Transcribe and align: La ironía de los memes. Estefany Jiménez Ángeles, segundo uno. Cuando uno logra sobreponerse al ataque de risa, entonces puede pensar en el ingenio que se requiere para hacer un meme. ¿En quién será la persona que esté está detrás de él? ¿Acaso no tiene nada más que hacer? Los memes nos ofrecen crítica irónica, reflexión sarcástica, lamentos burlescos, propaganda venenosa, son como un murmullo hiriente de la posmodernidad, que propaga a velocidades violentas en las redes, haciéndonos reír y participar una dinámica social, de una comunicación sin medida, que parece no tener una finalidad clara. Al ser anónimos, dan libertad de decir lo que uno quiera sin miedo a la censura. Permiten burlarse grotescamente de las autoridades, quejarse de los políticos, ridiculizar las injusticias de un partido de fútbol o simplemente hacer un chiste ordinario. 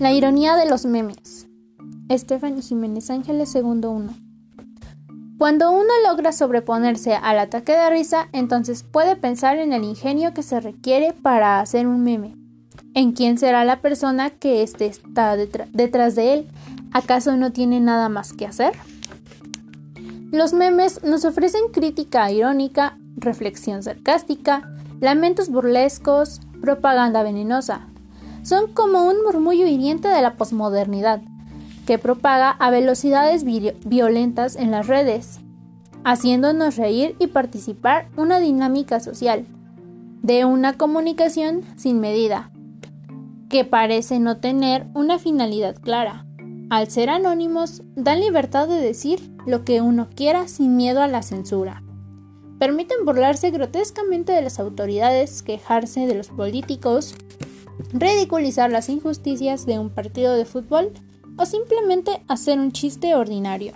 La 0.00 0.12
ironía 0.12 0.56
de 0.56 0.66
los 0.66 0.86
memes. 0.86 1.46
Estefany 2.08 2.62
Jiménez 2.62 3.10
Ángeles, 3.10 3.50
segundo 3.50 3.90
uno. 3.90 4.14
Cuando 5.36 5.72
uno 5.72 5.90
logra 6.08 6.32
sobreponerse 6.32 7.12
al 7.12 7.38
ataque 7.38 7.72
de 7.72 7.90
risa, 7.90 8.30
entonces 8.32 8.82
puede 8.82 9.14
pensar 9.14 9.58
en 9.58 9.74
el 9.74 9.84
ingenio 9.84 10.32
que 10.32 10.42
se 10.42 10.58
requiere 10.58 11.12
para 11.12 11.60
hacer 11.60 11.86
un 11.86 12.02
meme. 12.02 12.34
¿En 12.94 13.12
quién 13.12 13.36
será 13.36 13.66
la 13.66 13.82
persona 13.82 14.30
que 14.30 14.62
esté 14.62 14.86
está 14.86 15.36
detrás 15.36 16.14
de 16.14 16.32
él? 16.32 16.48
¿Acaso 16.92 17.36
no 17.36 17.52
tiene 17.52 17.78
nada 17.78 18.08
más 18.08 18.32
que 18.32 18.46
hacer? 18.46 18.72
Los 20.32 20.54
memes 20.54 21.04
nos 21.04 21.26
ofrecen 21.26 21.68
crítica 21.74 22.30
irónica, 22.32 22.96
reflexión 23.16 23.82
sarcástica, 23.82 24.72
lamentos 24.98 25.50
burlescos, 25.50 26.40
propaganda 26.62 27.22
venenosa, 27.22 27.89
son 28.42 28.72
como 28.72 29.06
un 29.06 29.22
murmullo 29.24 29.66
hiriente 29.66 30.08
de 30.08 30.22
la 30.22 30.34
posmodernidad, 30.34 31.22
que 31.86 31.98
propaga 31.98 32.50
a 32.50 32.70
velocidades 32.70 33.44
violentas 33.44 34.56
en 34.56 34.70
las 34.70 34.86
redes, 34.86 35.40
haciéndonos 36.04 36.76
reír 36.76 37.16
y 37.18 37.26
participar 37.26 38.08
una 38.16 38.38
dinámica 38.38 39.00
social, 39.00 39.44
de 40.22 40.44
una 40.44 40.74
comunicación 40.74 41.62
sin 41.76 42.00
medida, 42.00 42.50
que 43.48 43.64
parece 43.64 44.20
no 44.20 44.36
tener 44.36 44.86
una 44.94 45.18
finalidad 45.18 45.76
clara. 45.80 46.26
Al 46.70 46.88
ser 46.88 47.10
anónimos, 47.10 47.82
dan 47.96 48.20
libertad 48.20 48.68
de 48.68 48.80
decir 48.80 49.32
lo 49.46 49.64
que 49.64 49.80
uno 49.80 50.08
quiera 50.14 50.46
sin 50.46 50.76
miedo 50.76 51.02
a 51.02 51.08
la 51.08 51.22
censura. 51.22 51.82
Permiten 52.60 53.04
burlarse 53.04 53.50
grotescamente 53.50 54.32
de 54.32 54.42
las 54.42 54.60
autoridades, 54.60 55.42
quejarse 55.42 56.06
de 56.06 56.14
los 56.14 56.28
políticos, 56.28 57.16
ridiculizar 57.92 58.70
las 58.70 58.88
injusticias 58.88 59.66
de 59.66 59.78
un 59.78 59.90
partido 59.90 60.34
de 60.34 60.44
fútbol 60.44 60.92
o 61.36 61.46
simplemente 61.46 62.22
hacer 62.28 62.58
un 62.58 62.72
chiste 62.72 63.14
ordinario. 63.14 63.72